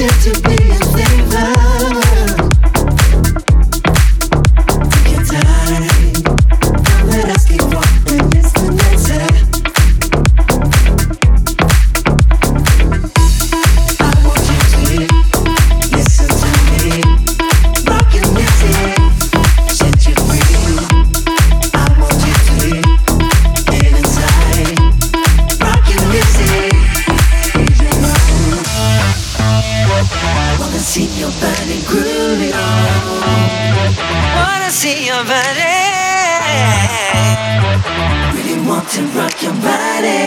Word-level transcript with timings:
wanted 0.00 0.34
to 0.34 0.37
see 34.88 35.06
your 35.06 35.24
body. 35.24 35.76
Really 38.34 38.66
want 38.66 38.88
to 38.90 39.02
rock 39.16 39.42
your 39.42 39.52
body. 39.54 40.20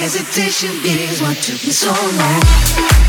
Hesitation 0.00 0.70
is 0.84 1.20
what 1.22 1.36
took 1.36 1.62
me 1.64 1.72
so 1.72 1.92
long. 2.18 2.99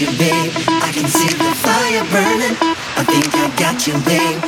You, 0.00 0.18
babe. 0.18 0.52
I 0.66 0.92
can 0.92 1.08
see 1.08 1.28
the 1.28 1.50
fire 1.54 2.04
burning. 2.12 2.56
I 2.96 3.04
think 3.04 3.34
I 3.34 3.48
got 3.56 3.86
you 3.86 3.94
babe. 4.04 4.44